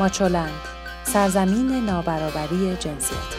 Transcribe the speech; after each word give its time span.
ماچولند 0.00 0.60
سرزمین 1.04 1.84
نابرابری 1.84 2.76
جنسیتی 2.76 3.38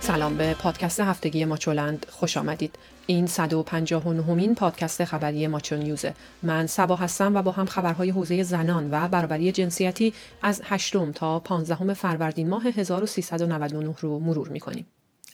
سلام 0.00 0.36
به 0.36 0.54
پادکست 0.54 1.00
هفتگی 1.00 1.44
ماچولند 1.44 2.06
خوش 2.10 2.36
آمدید. 2.36 2.78
این 3.06 3.26
159 3.26 4.22
همین 4.22 4.54
پادکست 4.54 5.04
خبری 5.04 5.46
ماچو 5.46 5.76
نیوزه. 5.76 6.14
من 6.42 6.66
سبا 6.66 6.96
هستم 6.96 7.36
و 7.36 7.42
با 7.42 7.50
هم 7.50 7.66
خبرهای 7.66 8.10
حوزه 8.10 8.42
زنان 8.42 8.88
و 8.90 9.08
برابری 9.08 9.52
جنسیتی 9.52 10.14
از 10.42 10.62
8 10.64 11.12
تا 11.12 11.38
15 11.38 11.94
فروردین 11.94 12.48
ماه 12.48 12.62
1399 12.66 13.94
رو 14.00 14.18
مرور 14.18 14.48
می‌کنیم. 14.48 14.86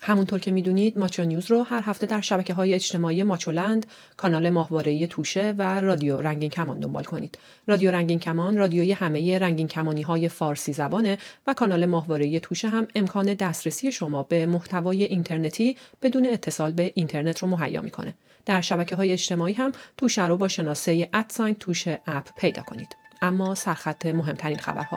همونطور 0.03 0.39
که 0.39 0.51
می‌دونید 0.51 0.99
ماچو 0.99 1.25
نیوز 1.25 1.51
رو 1.51 1.63
هر 1.63 1.83
هفته 1.85 2.07
در 2.07 2.21
شبکه 2.21 2.55
های 2.55 2.75
اجتماعی 2.75 3.23
ماچولند، 3.23 3.87
کانال 4.17 4.51
ماهواره 4.51 5.07
توشه 5.07 5.55
و 5.59 5.81
رادیو 5.81 6.21
رنگین 6.21 6.51
کمان 6.51 6.81
دنبال 6.81 7.05
کنید. 7.05 7.39
رادیو 7.67 7.91
رنگین 7.91 8.19
کمان 8.19 8.57
رادیوی 8.57 8.93
همه 8.93 9.39
رنگین 9.39 9.69
کمانی 9.69 10.03
های 10.03 10.29
فارسی 10.29 10.73
زبانه 10.73 11.19
و 11.47 11.55
کانال 11.55 11.87
ماهواره 11.87 12.41
توشه 12.41 12.69
هم 12.69 12.87
امکان 12.95 13.35
دسترسی 13.35 13.93
شما 13.93 14.23
به 14.23 14.47
محتوای 14.47 15.05
اینترنتی 15.05 15.77
بدون 16.03 16.27
اتصال 16.27 16.73
به 16.73 16.93
اینترنت 16.95 17.39
رو 17.39 17.49
مهیا 17.49 17.83
می‌کنه. 17.83 18.15
در 18.47 18.61
شبکه 18.61 18.97
های 18.97 19.13
اجتماعی 19.13 19.53
هم 19.53 19.73
توشه 19.97 20.27
رو 20.27 20.37
با 20.37 20.49
شناسه 20.49 21.09
ادساین 21.13 21.55
توشه 21.55 22.01
اپ 22.07 22.29
پیدا 22.39 22.63
کنید. 22.63 22.89
اما 23.23 23.55
سرخط 23.55 24.07
مهمترین 24.07 24.59
خبرها 24.59 24.97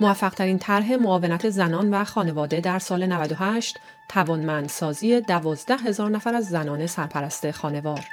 موفقترین 0.00 0.58
طرح 0.58 0.92
معاونت 0.92 1.50
زنان 1.50 1.94
و 1.94 2.04
خانواده 2.04 2.60
در 2.60 2.78
سال 2.78 3.06
98 3.06 3.78
توانمندسازی 4.08 5.20
دوازده 5.20 5.76
هزار 5.76 6.10
نفر 6.10 6.34
از 6.34 6.46
زنان 6.48 6.86
سرپرست 6.86 7.50
خانوار. 7.50 8.04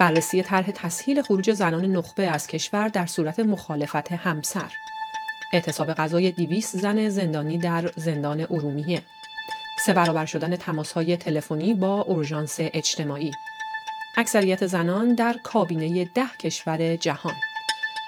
بررسی 0.00 0.42
طرح 0.42 0.70
تسهیل 0.70 1.22
خروج 1.22 1.52
زنان 1.52 1.84
نخبه 1.84 2.26
از 2.26 2.46
کشور 2.46 2.88
در 2.88 3.06
صورت 3.06 3.40
مخالفت 3.40 4.12
همسر. 4.12 4.72
اعتصاب 5.52 5.92
غذای 5.92 6.30
دیویس 6.30 6.76
زن 6.76 7.08
زندانی 7.08 7.58
در 7.58 7.92
زندان 7.96 8.40
ارومیه. 8.40 9.02
سه 9.86 9.92
برابر 9.92 10.26
شدن 10.26 10.56
تماسهای 10.56 11.16
تلفنی 11.16 11.74
با 11.74 12.00
اورژانس 12.00 12.56
اجتماعی. 12.58 13.32
اکثریت 14.16 14.66
زنان 14.66 15.14
در 15.14 15.36
کابینه 15.42 16.04
ده 16.04 16.28
کشور 16.38 16.96
جهان. 16.96 17.34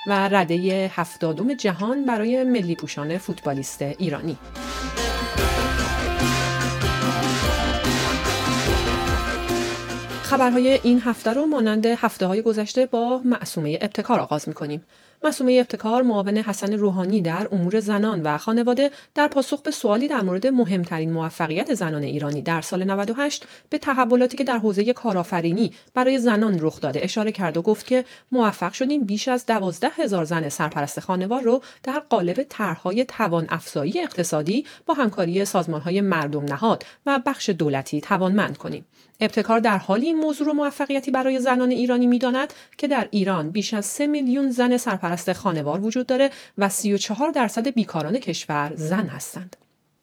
و 0.06 0.28
رده 0.28 0.90
هفتادم 0.94 1.54
جهان 1.54 2.04
برای 2.04 2.44
ملی 2.44 2.74
پوشان 2.74 3.18
فوتبالیست 3.18 3.82
ایرانی. 3.82 4.38
خبرهای 10.22 10.80
این 10.82 11.00
هفته 11.04 11.32
رو 11.32 11.46
مانند 11.46 11.86
هفته 11.86 12.26
های 12.26 12.42
گذشته 12.42 12.86
با 12.86 13.20
معصومه 13.24 13.78
ابتکار 13.80 14.20
آغاز 14.20 14.48
می‌کنیم. 14.48 14.82
مسومه 15.24 15.52
ابتکار 15.52 16.02
معاون 16.02 16.36
حسن 16.38 16.72
روحانی 16.72 17.22
در 17.22 17.48
امور 17.52 17.80
زنان 17.80 18.22
و 18.22 18.38
خانواده 18.38 18.90
در 19.14 19.28
پاسخ 19.28 19.62
به 19.62 19.70
سوالی 19.70 20.08
در 20.08 20.20
مورد 20.20 20.46
مهمترین 20.46 21.12
موفقیت 21.12 21.74
زنان 21.74 22.02
ایرانی 22.02 22.42
در 22.42 22.60
سال 22.60 22.84
98 22.84 23.46
به 23.70 23.78
تحولاتی 23.78 24.36
که 24.36 24.44
در 24.44 24.58
حوزه 24.58 24.92
کارآفرینی 24.92 25.72
برای 25.94 26.18
زنان 26.18 26.58
رخ 26.60 26.80
داده 26.80 27.04
اشاره 27.04 27.32
کرد 27.32 27.56
و 27.56 27.62
گفت 27.62 27.86
که 27.86 28.04
موفق 28.32 28.72
شدیم 28.72 29.04
بیش 29.04 29.28
از 29.28 29.46
دوازده 29.46 29.88
هزار 29.96 30.24
زن 30.24 30.48
سرپرست 30.48 31.00
خانوار 31.00 31.42
رو 31.42 31.62
در 31.82 31.98
قالب 31.98 32.42
طرحهای 32.42 33.04
توان 33.04 33.46
افزایی 33.48 34.00
اقتصادی 34.00 34.66
با 34.86 34.94
همکاری 34.94 35.44
سازمانهای 35.44 36.00
مردم 36.00 36.44
نهاد 36.44 36.84
و 37.06 37.20
بخش 37.26 37.48
دولتی 37.48 38.00
توانمند 38.00 38.56
کنیم. 38.56 38.84
ابتکار 39.20 39.60
در 39.60 39.78
حالی 39.78 40.06
این 40.06 40.16
موضوع 40.16 40.46
رو 40.46 40.52
موفقیتی 40.52 41.10
برای 41.10 41.40
زنان 41.40 41.70
ایرانی 41.70 42.06
می‌داند 42.06 42.52
که 42.78 42.88
در 42.88 43.08
ایران 43.10 43.50
بیش 43.50 43.74
از 43.74 43.86
3 43.86 44.06
میلیون 44.06 44.50
زن 44.50 44.76
سرپرست 44.76 45.09
خانوار 45.16 45.80
وجود 45.80 46.06
داره 46.06 46.30
و 46.58 46.68
34 46.68 47.30
درصد 47.30 47.68
بیکاران 47.68 48.18
کشور 48.18 48.72
زن 48.74 49.06
هستند. 49.06 49.56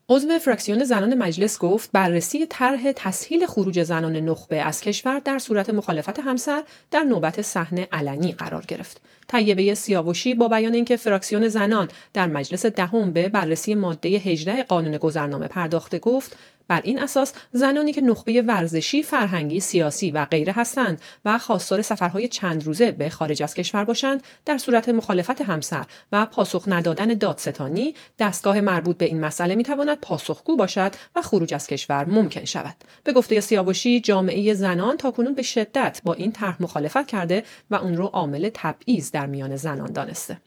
عضو 0.10 0.40
فرکسیون 0.40 0.84
زنان 0.84 1.14
مجلس 1.14 1.60
گفت 1.60 1.90
بررسی 1.94 2.46
طرح 2.46 2.92
تسهیل 2.92 3.46
خروج 3.46 3.84
زنان 3.84 4.16
نخبه 4.16 4.62
از 4.62 4.82
کشور 4.82 5.20
در 5.20 5.40
صورت 5.40 5.70
مخالفت 5.70 6.20
همسر 6.20 6.64
در 6.92 7.04
نوبت 7.04 7.42
صحنه 7.42 7.88
علنی 7.92 8.32
قرار 8.32 8.66
گرفت. 8.66 9.02
طیبه 9.28 9.74
سیاوشی 9.74 10.34
با 10.34 10.48
بیان 10.48 10.74
اینکه 10.74 10.98
فراکسیون 10.98 11.48
زنان 11.48 11.88
در 12.14 12.28
مجلس 12.28 12.66
دهم 12.66 13.14
به 13.14 13.30
بررسی 13.30 13.76
ماده 13.76 14.10
18 14.10 14.64
قانون 14.64 14.98
گذرنامه 14.98 15.48
پرداخته 15.48 16.00
گفت 16.00 16.38
بر 16.68 16.82
این 16.84 17.00
اساس 17.00 17.34
زنانی 17.52 17.94
که 17.94 18.02
نخبه 18.02 18.42
ورزشی، 18.42 19.04
فرهنگی، 19.04 19.60
سیاسی 19.60 20.12
و 20.12 20.26
غیره 20.26 20.54
هستند 20.54 21.02
و 21.26 21.38
خواستار 21.38 21.82
سفرهای 21.82 22.28
چند 22.28 22.66
روزه 22.66 22.92
به 22.92 23.10
خارج 23.10 23.44
از 23.44 23.54
کشور 23.54 23.84
باشند 23.84 24.24
در 24.46 24.58
صورت 24.58 24.90
مخالفت 24.90 25.42
همسر 25.42 25.86
و 26.12 26.26
پاسخ 26.26 26.64
ندادن 26.68 27.14
دادستانی 27.14 27.96
دستگاه 28.20 28.62
مربوط 28.62 28.98
به 28.98 29.06
این 29.06 29.20
مسئله 29.20 29.56
می‌تواند 29.56 29.98
پاسخگو 29.98 30.56
باشد 30.56 30.92
و 31.16 31.22
خروج 31.22 31.54
از 31.54 31.68
کشور 31.68 32.06
ممکن 32.06 32.46
شود. 32.46 32.76
به 33.04 33.14
گفته 33.14 33.40
سیاوشی 33.40 34.00
جامعه 34.00 34.54
زنان 34.54 34.98
تاکنون 34.98 35.34
به 35.34 35.42
شدت 35.42 36.02
با 36.04 36.14
این 36.14 36.32
طرح 36.32 36.58
مخالفت 36.60 37.08
کرده 37.08 37.44
و 37.70 37.76
اون 37.76 37.98
رو 37.98 38.06
عامل 38.06 38.50
تبعیض 38.54 39.12
در 39.18 39.26
میان 39.26 39.56
زنان 39.56 39.92
دانسته 39.92 40.38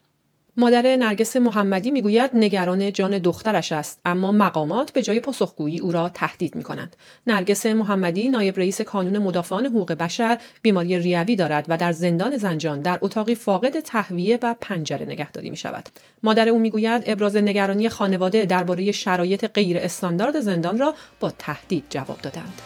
مادر 0.57 0.95
نرگس 0.95 1.35
محمدی 1.35 1.91
می‌گوید 1.91 2.31
نگران 2.33 2.91
جان 2.91 3.17
دخترش 3.17 3.71
است 3.71 3.99
اما 4.05 4.31
مقامات 4.31 4.91
به 4.91 5.01
جای 5.01 5.19
پاسخگویی 5.19 5.79
او 5.79 5.91
را 5.91 6.09
تهدید 6.09 6.55
می 6.55 6.63
کنند. 6.63 6.95
نرگس 7.27 7.65
محمدی 7.65 8.29
نایب 8.29 8.57
رئیس 8.57 8.81
کانون 8.81 9.17
مدافعان 9.17 9.65
حقوق 9.65 9.91
بشر 9.91 10.37
بیماری 10.61 10.99
ریوی 10.99 11.35
دارد 11.35 11.65
و 11.67 11.77
در 11.77 11.91
زندان 11.91 12.37
زنجان 12.37 12.81
در 12.81 12.99
اتاقی 13.01 13.35
فاقد 13.35 13.79
تهویه 13.79 14.39
و 14.41 14.55
پنجره 14.61 15.05
نگهداری 15.05 15.49
می 15.49 15.57
شود. 15.57 15.89
مادر 16.23 16.49
او 16.49 16.59
می‌گوید 16.59 17.03
ابراز 17.05 17.35
نگرانی 17.35 17.89
خانواده 17.89 18.45
درباره 18.45 18.91
شرایط 18.91 19.45
غیر 19.45 19.77
استاندارد 19.77 20.39
زندان 20.39 20.77
را 20.77 20.93
با 21.19 21.29
تهدید 21.29 21.83
جواب 21.89 22.21
دادند. 22.21 22.61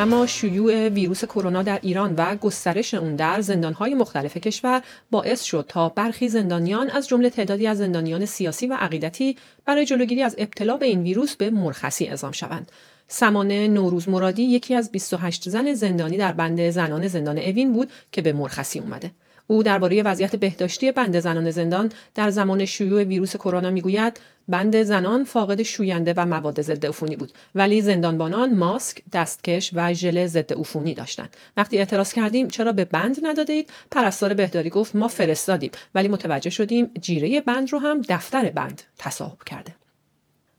اما 0.00 0.26
شیوع 0.26 0.88
ویروس 0.88 1.24
کرونا 1.24 1.62
در 1.62 1.78
ایران 1.82 2.14
و 2.16 2.36
گسترش 2.36 2.94
اون 2.94 3.16
در 3.16 3.40
زندانهای 3.40 3.94
مختلف 3.94 4.36
کشور 4.36 4.82
باعث 5.10 5.42
شد 5.42 5.64
تا 5.68 5.88
برخی 5.88 6.28
زندانیان 6.28 6.90
از 6.90 7.08
جمله 7.08 7.30
تعدادی 7.30 7.66
از 7.66 7.78
زندانیان 7.78 8.26
سیاسی 8.26 8.66
و 8.66 8.74
عقیدتی 8.74 9.36
برای 9.64 9.86
جلوگیری 9.86 10.22
از 10.22 10.34
ابتلا 10.38 10.76
به 10.76 10.86
این 10.86 11.02
ویروس 11.02 11.36
به 11.36 11.50
مرخصی 11.50 12.04
اعزام 12.04 12.32
شوند. 12.32 12.72
سمانه 13.08 13.68
نوروز 13.68 14.08
مرادی 14.08 14.42
یکی 14.42 14.74
از 14.74 14.92
28 14.92 15.48
زن 15.48 15.74
زندانی 15.74 16.16
در 16.16 16.32
بند 16.32 16.70
زنان 16.70 17.08
زندان 17.08 17.38
اوین 17.38 17.72
بود 17.72 17.90
که 18.12 18.22
به 18.22 18.32
مرخصی 18.32 18.78
اومده. 18.78 19.10
او 19.50 19.62
درباره 19.62 20.02
وضعیت 20.02 20.36
بهداشتی 20.36 20.92
بند 20.92 21.20
زنان 21.20 21.50
زندان 21.50 21.92
در 22.14 22.30
زمان 22.30 22.64
شیوع 22.64 23.02
ویروس 23.02 23.36
کرونا 23.36 23.70
می‌گوید 23.70 24.20
بند 24.48 24.82
زنان 24.82 25.24
فاقد 25.24 25.62
شوینده 25.62 26.14
و 26.16 26.26
مواد 26.26 26.62
ضد 26.62 26.86
عفونی 26.86 27.16
بود 27.16 27.32
ولی 27.54 27.80
زندانبانان 27.80 28.54
ماسک 28.54 29.02
دستکش 29.12 29.70
و 29.74 29.94
ژل 29.94 30.26
ضد 30.26 30.52
عفونی 30.52 30.94
داشتند. 30.94 31.36
وقتی 31.56 31.78
اعتراض 31.78 32.12
کردیم 32.12 32.48
چرا 32.48 32.72
به 32.72 32.84
بند 32.84 33.16
ندادید؟ 33.22 33.70
پرستار 33.90 34.34
بهداری 34.34 34.70
گفت 34.70 34.96
ما 34.96 35.08
فرستادیم 35.08 35.70
ولی 35.94 36.08
متوجه 36.08 36.50
شدیم 36.50 36.90
جیره 37.00 37.40
بند 37.40 37.72
رو 37.72 37.78
هم 37.78 38.02
دفتر 38.08 38.50
بند 38.50 38.82
تصاحب 38.98 39.42
کرده. 39.46 39.77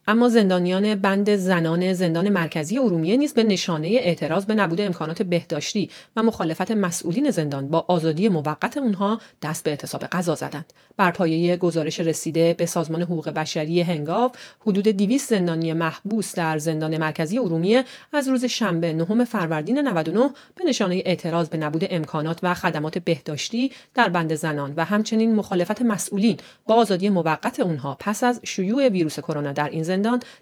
اما 0.10 0.30
زندانیان 0.30 0.96
بند 0.96 1.36
زنان 1.36 1.94
زندان 1.94 2.30
مرکزی 2.30 2.78
ارومیه 2.80 3.18
نیز 3.18 3.34
به 3.34 3.44
نشانه 3.44 3.88
اعتراض 3.88 4.46
به 4.46 4.56
نبود 4.56 4.82
امکانات 4.82 5.22
بهداشتی 5.22 5.90
و 6.16 6.24
مخالفت 6.24 6.72
مسئولین 6.72 7.32
زندان 7.32 7.68
با 7.68 7.86
آزادی 7.88 8.30
موقت 8.30 8.78
اونها 8.78 9.22
دست 9.42 9.64
به 9.64 9.70
اعتصاب 9.70 10.04
غذا 10.06 10.36
زدند. 10.36 10.74
بر 10.98 11.12
پایه 11.12 11.58
گزارش 11.58 12.00
رسیده 12.00 12.54
به 12.54 12.66
سازمان 12.66 13.02
حقوق 13.02 13.30
بشری 13.30 13.82
هنگاو 13.82 14.32
حدود 14.60 14.88
200 14.88 15.30
زندانی 15.30 15.74
محبوس 15.74 16.36
در 16.36 16.58
زندان 16.58 16.98
مرکزی 16.98 17.40
ارومیه 17.40 17.84
از 18.14 18.28
روز 18.28 18.46
شنبه 18.46 18.94
نهم 18.94 19.26
فروردین 19.26 19.80
99 19.80 20.30
به 20.56 20.64
نشانه 20.64 21.02
اعتراض 21.06 21.50
به 21.50 21.58
نبود 21.58 21.88
امکانات 21.90 22.40
و 22.44 22.54
خدمات 22.54 22.98
بهداشتی 22.98 23.72
در 23.94 24.10
بند 24.10 24.36
زنان 24.36 24.74
و 24.78 24.86
همچنین 24.86 25.36
مخالفت 25.36 25.82
مسئولین 25.82 26.38
با 26.68 26.76
آزادی 26.76 27.10
موقت 27.10 27.60
اونها 27.60 27.98
پس 28.00 28.24
از 28.24 28.42
شیوع 28.44 28.88
ویروس 28.88 29.20
کرونا 29.20 29.52
در 29.52 29.70
این 29.70 29.84
زندان 29.84 29.99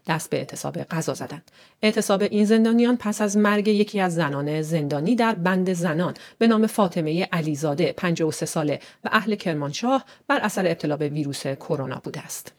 دست 0.07 0.30
به 0.30 0.38
اعتصاب 0.38 0.77
غذا 0.77 1.13
زدند. 1.13 1.51
اعتصاب 1.81 2.21
این 2.21 2.45
زندانیان 2.45 2.98
پس 2.98 3.21
از 3.21 3.38
مرگ 3.38 3.68
یکی 3.68 4.00
از 4.00 4.15
زنان 4.15 4.62
زندانی 4.62 5.15
در 5.15 5.36
بند 5.36 5.74
زنان 5.74 6.13
به 6.38 6.48
نام 6.48 6.68
فاطمه 6.68 7.24
علیزاده 7.31 7.94
53 7.98 8.45
ساله 8.45 8.80
و 9.04 9.09
اهل 9.12 9.36
کرمانشاه 9.36 10.06
بر 10.27 10.39
اثر 10.39 10.68
ابتلا 10.68 10.98
به 10.98 11.09
ویروس 11.09 11.48
کرونا 11.48 12.01
بوده 12.04 12.19
است. 12.19 12.56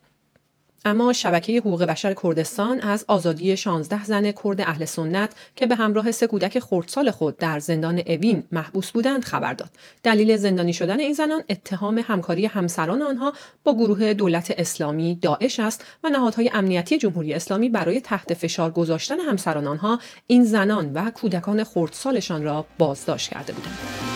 اما 0.85 1.13
شبکه 1.13 1.59
حقوق 1.59 1.85
بشر 1.85 2.15
کردستان 2.23 2.81
از 2.81 3.05
آزادی 3.09 3.57
16 3.57 4.05
زن 4.05 4.33
کرد 4.33 4.61
اهل 4.61 4.85
سنت 4.85 5.35
که 5.57 5.67
به 5.67 5.75
همراه 5.75 6.13
سه 6.13 6.27
کودک 6.27 6.59
خردسال 6.59 7.11
خود 7.11 7.37
در 7.37 7.59
زندان 7.59 8.03
اوین 8.07 8.43
محبوس 8.53 8.91
بودند 8.91 9.25
خبر 9.25 9.55
داد. 9.55 9.71
دلیل 10.03 10.37
زندانی 10.37 10.73
شدن 10.73 11.01
این 11.01 11.13
زنان 11.13 11.43
اتهام 11.49 11.99
همکاری 11.99 12.47
همسران 12.47 13.03
آنها 13.03 13.33
با 13.65 13.75
گروه 13.75 14.15
دولت 14.15 14.55
اسلامی 14.59 15.15
داعش 15.23 15.61
است 15.61 15.85
و 16.05 16.09
نهادهای 16.09 16.51
امنیتی 16.55 16.99
جمهوری 16.99 17.35
اسلامی 17.35 17.69
برای 17.69 18.01
تحت 18.01 18.35
فشار 18.35 18.71
گذاشتن 18.71 19.21
همسران 19.21 19.67
آنها 19.67 19.99
این 20.27 20.45
زنان 20.45 20.93
و 20.93 21.11
کودکان 21.11 21.65
خردسالشان 21.65 22.43
را 22.43 22.67
بازداشت 22.79 23.31
کرده 23.31 23.53
بودند. 23.53 24.08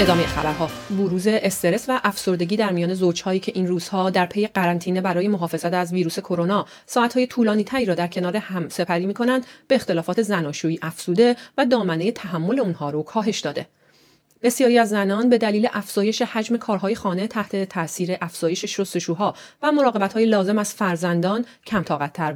ادامه 0.00 0.26
خبرها. 0.26 0.70
بروز 0.90 1.26
استرس 1.26 1.84
و 1.88 2.00
افسردگی 2.04 2.56
در 2.56 2.72
میان 2.72 2.94
زوجهایی 2.94 3.40
که 3.40 3.52
این 3.54 3.66
روزها 3.66 4.10
در 4.10 4.26
پی 4.26 4.46
قرنطینه 4.46 5.00
برای 5.00 5.28
محافظت 5.28 5.74
از 5.74 5.92
ویروس 5.92 6.18
کرونا 6.18 6.66
ساعتهای 6.86 7.26
طولانی 7.26 7.64
تری 7.64 7.84
را 7.84 7.94
در 7.94 8.06
کنار 8.06 8.36
هم 8.36 8.68
سپری 8.68 9.06
می 9.06 9.14
کنند 9.14 9.46
به 9.68 9.74
اختلافات 9.74 10.22
زناشویی 10.22 10.78
افسوده 10.82 11.36
و 11.58 11.66
دامنه 11.66 12.12
تحمل 12.12 12.60
اونها 12.60 12.90
رو 12.90 13.02
کاهش 13.02 13.40
داده. 13.40 13.66
بسیاری 14.42 14.78
از 14.78 14.88
زنان 14.88 15.28
به 15.28 15.38
دلیل 15.38 15.68
افزایش 15.72 16.22
حجم 16.22 16.56
کارهای 16.56 16.94
خانه 16.94 17.26
تحت 17.26 17.64
تاثیر 17.64 18.16
افزایش 18.20 18.64
شستشوها 18.64 19.34
و 19.62 19.72
های 20.14 20.26
لازم 20.26 20.58
از 20.58 20.74
فرزندان 20.74 21.44
کم 21.66 21.84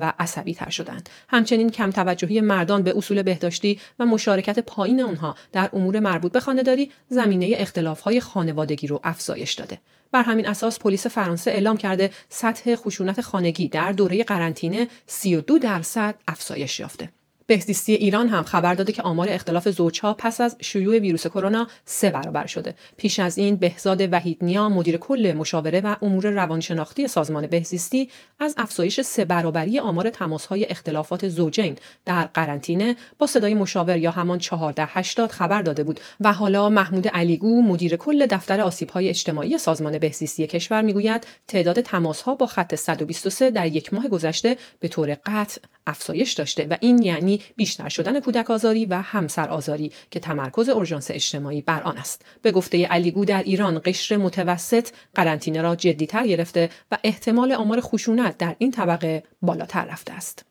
و 0.01 0.13
عصبی 0.19 0.55
تر 0.55 0.71
شدند. 0.71 1.09
همچنین 1.29 1.71
کم 1.71 1.91
توجهی 1.91 2.41
مردان 2.41 2.83
به 2.83 2.97
اصول 2.97 3.23
بهداشتی 3.23 3.81
و 3.99 4.07
مشارکت 4.07 4.59
پایین 4.59 5.03
آنها 5.03 5.35
در 5.53 5.71
امور 5.73 6.01
مربوط 6.01 6.33
به 6.33 6.41
خانهداری 6.41 6.91
زمینه 7.09 7.67
های 8.05 8.21
خانوادگی 8.21 8.87
رو 8.87 9.01
افزایش 9.05 9.53
داده. 9.53 9.79
بر 10.13 10.23
همین 10.23 10.49
اساس 10.49 10.79
پلیس 10.79 11.07
فرانسه 11.07 11.51
اعلام 11.51 11.77
کرده 11.77 12.11
سطح 12.29 12.77
خشونت 12.77 13.21
خانگی 13.21 13.69
در 13.69 13.93
دوره 13.93 14.25
قرنطینه 14.25 14.89
32 15.07 15.59
درصد 15.59 16.15
افزایش 16.29 16.81
یافته. 16.81 17.09
بهزیستی 17.47 17.93
ایران 17.93 18.29
هم 18.29 18.43
خبر 18.43 18.75
داده 18.75 18.93
که 18.93 19.03
آمار 19.03 19.29
اختلاف 19.29 19.69
زوجها 19.69 20.15
پس 20.15 20.41
از 20.41 20.57
شیوع 20.61 20.99
ویروس 20.99 21.27
کرونا 21.27 21.69
سه 21.85 22.11
برابر 22.11 22.47
شده. 22.47 22.75
پیش 22.97 23.19
از 23.19 23.39
این 23.39 23.57
بهزاد 23.57 24.13
وحیدنیا 24.13 24.69
مدیر 24.69 24.97
کل 24.97 25.35
مشاوره 25.37 25.81
و 25.81 25.97
امور 26.03 26.31
روانشناختی 26.31 27.09
سازمان 27.09 27.47
بهزیستی 27.47 28.09
از 28.41 28.55
افزایش 28.57 29.01
سه 29.01 29.25
برابری 29.25 29.79
آمار 29.79 30.11
تماسهای 30.11 30.65
اختلافات 30.65 31.29
زوجین 31.29 31.77
در 32.05 32.25
قرنطینه 32.25 32.97
با 33.19 33.27
صدای 33.27 33.55
مشاور 33.55 33.97
یا 33.97 34.11
همان 34.11 34.39
1480 34.39 35.31
خبر 35.31 35.63
داده 35.63 35.85
بود 35.85 36.01
و 36.21 36.33
حالا 36.33 36.69
محمود 36.69 37.09
علیگو 37.09 37.63
مدیر 37.63 37.97
کل 37.97 38.27
دفتر 38.27 38.61
آسیب‌های 38.61 39.09
اجتماعی 39.09 39.59
سازمان 39.59 39.99
بهزیستی 39.99 40.47
کشور 40.47 40.83
می‌گوید 40.83 41.27
تعداد 41.49 41.81
تماسها 41.81 42.35
با 42.35 42.47
خط 42.47 42.75
123 42.75 43.51
در 43.51 43.67
یک 43.67 43.95
ماه 43.95 44.09
گذشته 44.09 44.57
به 44.81 44.89
طور 44.89 45.17
قطع 45.27 45.61
افزایش 45.87 46.33
داشته 46.33 46.67
و 46.71 46.77
این 46.81 47.03
یعنی 47.03 47.41
بیشتر 47.57 47.89
شدن 47.89 48.21
کودک 48.21 48.51
آزاری 48.51 48.87
و 48.87 48.95
همسر 48.95 49.49
آزاری 49.49 49.93
که 50.11 50.21
تمرکز 50.21 50.69
اورژانس 50.69 51.11
اجتماعی 51.11 51.63
بر 51.63 51.83
آن 51.83 51.99
است. 51.99 52.25
به 52.43 52.53
گفته 52.53 52.87
علیگو 52.87 53.25
در 53.25 53.43
ایران 53.43 53.81
قشر 53.85 54.17
متوسط 54.17 54.89
قرنطینه 55.15 55.63
را 55.63 55.77
جدیتر 55.77 56.27
گرفته 56.27 56.71
و 56.91 56.99
احتمال 57.05 57.53
آمار 57.53 57.81
خشونت 57.81 58.39
در 58.39 58.57
این 58.59 58.71
طبقه 58.71 59.23
بالاتر 59.43 59.85
رفته 59.85 60.13
است. 60.13 60.45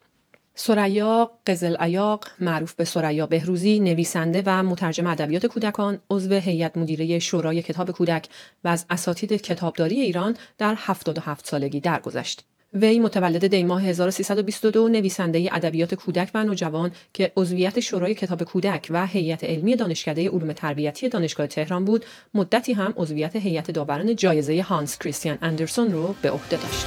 سریا 0.56 1.31
قزل 1.47 1.81
ایاق 1.81 2.27
معروف 2.39 2.74
به 2.74 2.86
سریا 2.86 3.27
بهروزی 3.27 3.79
نویسنده 3.79 4.44
و 4.45 4.63
مترجم 4.63 5.07
ادبیات 5.07 5.45
کودکان 5.45 6.00
عضو 6.09 6.33
هیئت 6.33 6.77
مدیره 6.77 7.19
شورای 7.19 7.62
کتاب 7.62 7.91
کودک 7.91 8.27
و 8.63 8.68
از 8.68 8.86
اساتید 8.89 9.33
کتابداری 9.33 10.01
ایران 10.01 10.38
در 10.57 10.75
77 10.77 11.47
سالگی 11.47 11.79
درگذشت. 11.79 12.45
وی 12.73 12.99
متولد 12.99 13.47
دی 13.47 13.63
ماه 13.63 13.83
1322 13.83 14.87
نویسنده 14.87 15.49
ادبیات 15.51 15.93
کودک 15.93 16.29
و 16.33 16.43
نوجوان 16.43 16.91
که 17.13 17.31
عضویت 17.37 17.79
شورای 17.79 18.13
کتاب 18.15 18.43
کودک 18.43 18.87
و 18.89 19.07
هیئت 19.07 19.43
علمی 19.43 19.75
دانشکده 19.75 20.29
علوم 20.29 20.53
تربیتی 20.53 21.09
دانشگاه 21.09 21.47
تهران 21.47 21.85
بود. 21.85 22.05
مدتی 22.33 22.73
هم 22.73 22.93
عضویت 22.97 23.35
هیئت 23.35 23.71
داوران 23.71 24.15
جایزه 24.15 24.61
هانس 24.61 24.97
کریستیان 24.97 25.37
اندرسون 25.41 25.91
رو 25.91 26.15
به 26.21 26.31
عهده 26.31 26.57
داشت. 26.57 26.85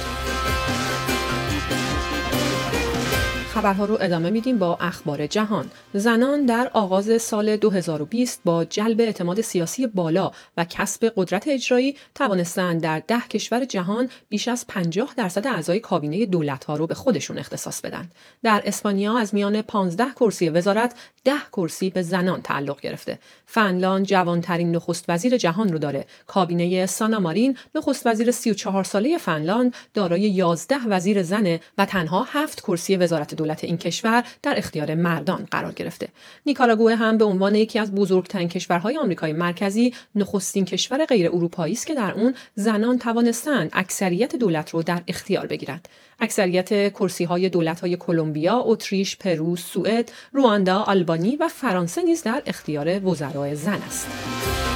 خبرها 3.57 3.85
رو 3.85 3.97
ادامه 4.01 4.29
میدیم 4.29 4.57
با 4.57 4.77
اخبار 4.81 5.27
جهان. 5.27 5.69
زنان 5.93 6.45
در 6.45 6.69
آغاز 6.73 7.21
سال 7.21 7.57
2020 7.57 8.41
با 8.45 8.65
جلب 8.65 9.01
اعتماد 9.01 9.41
سیاسی 9.41 9.87
بالا 9.87 10.31
و 10.57 10.65
کسب 10.65 11.13
قدرت 11.15 11.47
اجرایی 11.47 11.95
توانستند 12.15 12.81
در 12.81 13.03
ده 13.07 13.19
کشور 13.19 13.65
جهان 13.65 14.09
بیش 14.29 14.47
از 14.47 14.67
50 14.67 15.13
درصد 15.17 15.47
اعضای 15.47 15.79
کابینه 15.79 16.25
دولت 16.25 16.63
ها 16.63 16.75
رو 16.75 16.87
به 16.87 16.95
خودشون 16.95 17.37
اختصاص 17.37 17.81
بدن. 17.81 18.09
در 18.43 18.61
اسپانیا 18.65 19.17
از 19.17 19.33
میان 19.33 19.61
15 19.61 20.05
کرسی 20.15 20.49
وزارت 20.49 20.95
10 21.23 21.33
کرسی 21.53 21.89
به 21.89 22.01
زنان 22.01 22.41
تعلق 22.41 22.81
گرفته. 22.81 23.19
فنلاند 23.45 24.05
جوانترین 24.05 24.75
نخست 24.75 25.05
وزیر 25.07 25.37
جهان 25.37 25.69
رو 25.69 25.77
داره. 25.77 26.05
کابینه 26.27 26.85
سانامارین 26.85 27.57
نخست 27.75 28.07
وزیر 28.07 28.31
34 28.31 28.83
ساله 28.83 29.17
فنلاند 29.17 29.75
دارای 29.93 30.21
11 30.21 30.75
وزیر 30.87 31.23
زنه 31.23 31.59
و 31.77 31.85
تنها 31.85 32.27
7 32.31 32.61
کرسی 32.61 32.95
وزارت 32.95 33.33
دولت 33.35 33.46
دولت 33.47 33.63
این 33.63 33.77
کشور 33.77 34.23
در 34.43 34.57
اختیار 34.57 34.95
مردان 34.95 35.47
قرار 35.51 35.71
گرفته. 35.71 36.07
نیکاراگوه 36.45 36.95
هم 36.95 37.17
به 37.17 37.25
عنوان 37.25 37.55
یکی 37.55 37.79
از 37.79 37.95
بزرگترین 37.95 38.49
کشورهای 38.49 38.97
آمریکای 38.97 39.33
مرکزی 39.33 39.93
نخستین 40.15 40.65
کشور 40.65 41.05
غیر 41.05 41.27
اروپایی 41.27 41.73
است 41.73 41.87
که 41.87 41.95
در 41.95 42.11
اون 42.11 42.35
زنان 42.55 42.99
توانستند 42.99 43.69
اکثریت 43.73 44.35
دولت 44.35 44.69
رو 44.69 44.83
در 44.83 45.01
اختیار 45.07 45.47
بگیرند. 45.47 45.87
اکثریت 46.19 46.93
کرسی 46.93 47.23
های 47.23 47.49
دولت 47.49 47.95
کلمبیا، 47.95 48.63
اتریش، 48.65 49.17
پرو، 49.17 49.55
سوئد، 49.55 50.11
رواندا، 50.33 50.79
آلبانی 50.79 51.35
و 51.35 51.47
فرانسه 51.47 52.01
نیز 52.03 52.23
در 52.23 52.43
اختیار 52.45 53.05
وزرای 53.05 53.55
زن 53.55 53.81
است. 53.87 54.66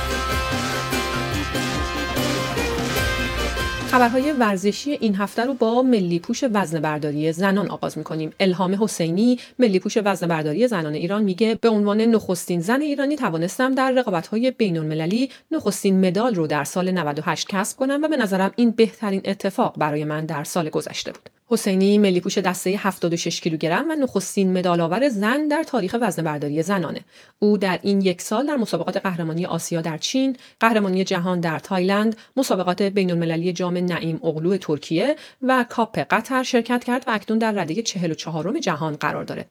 خبرهای 3.92 4.32
ورزشی 4.32 4.92
این 4.92 5.16
هفته 5.16 5.46
رو 5.46 5.54
با 5.54 5.82
ملی 5.82 6.20
پوش 6.20 6.44
وزن 6.54 6.80
برداری 6.80 7.32
زنان 7.32 7.72
آغاز 7.72 7.98
می‌کنیم. 7.98 8.34
الهام 8.40 8.84
حسینی 8.84 9.40
ملی 9.60 9.80
پوش 9.80 9.98
وزن 10.06 10.28
برداری 10.28 10.68
زنان 10.68 10.94
ایران 10.94 11.24
میگه 11.24 11.58
به 11.62 11.70
عنوان 11.70 12.02
نخستین 12.02 12.62
زن 12.62 12.82
ایرانی 12.82 13.16
توانستم 13.16 13.76
در 13.76 13.92
رقابت‌های 13.92 14.52
بین‌المللی 14.52 15.30
نخستین 15.52 16.08
مدال 16.08 16.36
رو 16.36 16.48
در 16.48 16.64
سال 16.64 16.92
98 16.92 17.48
کسب 17.48 17.78
کنم 17.78 18.00
و 18.04 18.08
به 18.08 18.18
نظرم 18.18 18.52
این 18.56 18.72
بهترین 18.72 19.22
اتفاق 19.26 19.76
برای 19.78 20.04
من 20.04 20.26
در 20.26 20.44
سال 20.44 20.70
گذشته 20.70 21.12
بود. 21.12 21.41
حسینی 21.52 21.98
ملی 21.98 22.20
پوش 22.20 22.38
دسته 22.38 22.70
76 22.78 23.42
کیلوگرم 23.42 23.90
و 23.90 23.96
نخستین 23.96 24.58
مدالآور 24.58 25.10
زن 25.10 25.48
در 25.48 25.64
تاریخ 25.64 25.96
وزنه‌برداری 26.02 26.64
زنانه. 26.64 27.02
او 27.40 27.58
در 27.58 27.80
این 27.82 28.02
یک 28.02 28.22
سال 28.22 28.48
در 28.48 28.56
مسابقات 28.56 28.98
قهرمانی 28.98 29.46
آسیا 29.46 29.82
در 29.82 29.98
چین، 29.98 30.38
قهرمانی 30.60 31.04
جهان 31.04 31.40
در 31.40 31.60
تایلند، 31.60 32.16
مسابقات 32.38 32.82
بین‌المللی 32.82 33.54
جام 33.54 33.78
نعیم 33.78 34.20
اغلو 34.24 34.58
ترکیه 34.58 35.16
و 35.42 35.66
کاپ 35.70 36.00
قطر 36.00 36.44
شرکت 36.44 36.84
کرد 36.84 37.04
و 37.08 37.12
اکنون 37.12 37.40
در 37.40 37.52
رده 37.52 37.82
44 37.82 38.60
جهان 38.60 38.96
قرار 38.96 39.24
دارد. 39.24 39.50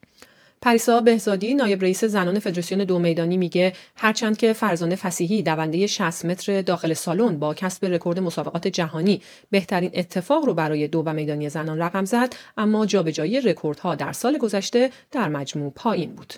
پریسا 0.63 1.01
بهزادی 1.01 1.53
نایب 1.53 1.81
رئیس 1.81 2.03
زنان 2.03 2.39
فدراسیون 2.39 2.83
دو 2.83 2.99
میدانی 2.99 3.37
میگه 3.37 3.73
هرچند 3.95 4.37
که 4.37 4.53
فرزانه 4.53 4.95
فسیحی 4.95 5.43
دونده 5.43 5.87
60 5.87 6.25
متر 6.25 6.61
داخل 6.61 6.93
سالن 6.93 7.39
با 7.39 7.53
کسب 7.53 7.85
رکورد 7.85 8.19
مسابقات 8.19 8.67
جهانی 8.67 9.21
بهترین 9.49 9.91
اتفاق 9.93 10.45
رو 10.45 10.53
برای 10.53 10.87
دو 10.87 11.13
میدانی 11.13 11.49
زنان 11.49 11.79
رقم 11.79 12.05
زد 12.05 12.35
اما 12.57 12.85
جابجایی 12.85 13.41
رکوردها 13.41 13.95
در 13.95 14.11
سال 14.11 14.37
گذشته 14.37 14.91
در 15.11 15.29
مجموع 15.29 15.71
پایین 15.75 16.15
بود. 16.15 16.33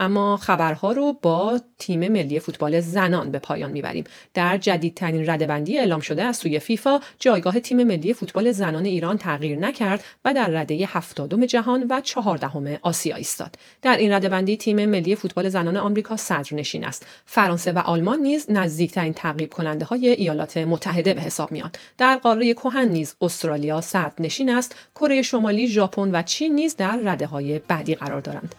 اما 0.00 0.36
خبرها 0.36 0.92
رو 0.92 1.12
با 1.22 1.60
تیم 1.78 2.08
ملی 2.08 2.40
فوتبال 2.40 2.80
زنان 2.80 3.30
به 3.30 3.38
پایان 3.38 3.70
می‌بریم. 3.70 4.04
در 4.34 4.58
جدیدترین 4.58 5.30
ردبندی 5.30 5.78
اعلام 5.78 6.00
شده 6.00 6.22
از 6.24 6.36
سوی 6.36 6.58
فیفا 6.58 7.00
جایگاه 7.18 7.60
تیم 7.60 7.84
ملی 7.84 8.14
فوتبال 8.14 8.52
زنان 8.52 8.84
ایران 8.84 9.18
تغییر 9.18 9.58
نکرد 9.58 10.04
و 10.24 10.34
در 10.34 10.46
رده 10.46 10.74
هفتادم 10.86 11.46
جهان 11.46 11.86
و 11.90 12.00
چهاردهم 12.00 12.78
آسیا 12.82 13.16
ایستاد. 13.16 13.54
در 13.82 13.96
این 13.96 14.12
ردبندی 14.12 14.56
تیم 14.56 14.86
ملی 14.86 15.14
فوتبال 15.14 15.48
زنان 15.48 15.76
آمریکا 15.76 16.16
صدرنشین 16.16 16.84
است. 16.84 17.06
فرانسه 17.26 17.72
و 17.72 17.78
آلمان 17.78 18.18
نیز 18.18 18.46
نزدیکترین 18.48 19.12
تعقیب 19.12 19.50
کننده 19.50 19.84
های 19.84 20.08
ایالات 20.08 20.56
متحده 20.56 21.14
به 21.14 21.20
حساب 21.20 21.52
میاد 21.52 21.78
در 21.98 22.16
قاره 22.16 22.54
کهن 22.54 22.88
نیز 22.88 23.14
استرالیا 23.20 23.80
صدرنشین 23.80 24.50
است. 24.50 24.74
کره 24.94 25.22
شمالی 25.22 25.68
ژاپن 25.68 26.10
و 26.12 26.22
چین 26.22 26.54
نیز 26.54 26.76
در 26.76 27.00
رده 27.04 27.26
های 27.26 27.58
بعدی 27.58 27.94
قرار 27.94 28.20
دارند. 28.20 28.54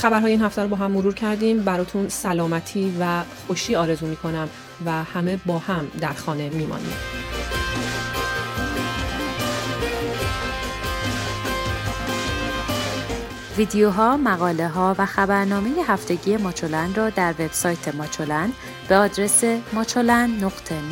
خبرهای 0.00 0.32
این 0.32 0.42
هفته 0.42 0.62
رو 0.62 0.68
با 0.68 0.76
هم 0.76 0.90
مرور 0.90 1.14
کردیم 1.14 1.62
براتون 1.62 2.08
سلامتی 2.08 2.96
و 3.00 3.22
خوشی 3.46 3.76
آرزو 3.76 4.06
می‌کنم 4.06 4.48
و 4.86 4.90
همه 5.04 5.40
با 5.46 5.58
هم 5.58 5.88
در 6.00 6.12
خانه 6.12 6.48
میمانیم 6.48 6.92
ویدیوها، 13.56 14.16
مقاله 14.16 14.68
ها 14.68 14.94
و 14.98 15.06
خبرنامه 15.06 15.70
هفتگی 15.86 16.36
ماچولن 16.36 16.94
را 16.94 17.10
در 17.10 17.34
وبسایت 17.38 17.94
ماچولن 17.94 18.52
به 18.88 18.96
آدرس 18.96 19.44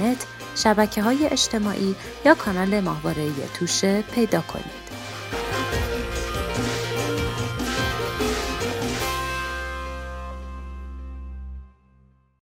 نت 0.03 0.27
شبکه 0.55 1.03
های 1.03 1.27
اجتماعی 1.27 1.95
یا 2.25 2.35
کانال 2.35 2.81
ماهواره 2.81 3.29
توشه 3.59 4.03
پیدا 4.03 4.41
کنید. 4.41 4.88